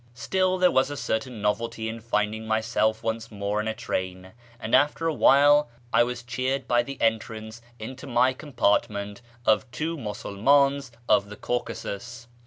Still 0.15 0.57
there 0.57 0.71
was 0.71 0.89
a 0.89 0.97
certain 0.97 1.43
novelty 1.43 1.87
in 1.87 2.01
finding 2.01 2.47
myself 2.47 3.03
once 3.03 3.29
more 3.29 3.61
in 3.61 3.67
a 3.67 3.75
train, 3.75 4.31
and 4.59 4.73
after 4.73 5.05
a 5.05 5.13
while 5.13 5.69
I 5.93 6.01
was 6.01 6.23
cheered 6.23 6.67
by 6.67 6.81
the 6.81 6.99
entrance 6.99 7.61
into 7.77 8.07
my 8.07 8.33
compart 8.33 8.89
ment 8.89 9.21
of 9.45 9.69
two 9.69 9.95
]\Iusulmans 9.97 10.89
of 11.07 11.29
the 11.29 11.35
Caucasus. 11.35 12.27